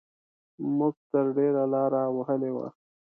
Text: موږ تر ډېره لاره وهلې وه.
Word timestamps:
موږ 0.77 0.95
تر 1.11 1.25
ډېره 1.37 1.63
لاره 1.73 2.01
وهلې 2.15 2.51
وه. 2.55 2.67